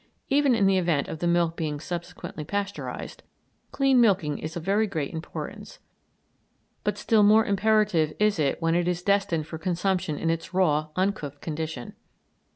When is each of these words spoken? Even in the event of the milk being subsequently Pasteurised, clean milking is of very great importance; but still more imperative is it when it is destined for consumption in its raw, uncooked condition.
Even 0.29 0.55
in 0.55 0.65
the 0.65 0.79
event 0.79 1.07
of 1.07 1.19
the 1.19 1.27
milk 1.27 1.55
being 1.55 1.79
subsequently 1.79 2.43
Pasteurised, 2.43 3.21
clean 3.71 4.01
milking 4.01 4.39
is 4.39 4.57
of 4.57 4.63
very 4.63 4.87
great 4.87 5.13
importance; 5.13 5.77
but 6.83 6.97
still 6.97 7.21
more 7.21 7.45
imperative 7.45 8.11
is 8.17 8.39
it 8.39 8.59
when 8.59 8.73
it 8.73 8.87
is 8.87 9.03
destined 9.03 9.45
for 9.45 9.59
consumption 9.59 10.17
in 10.17 10.31
its 10.31 10.55
raw, 10.55 10.87
uncooked 10.95 11.39
condition. 11.41 11.93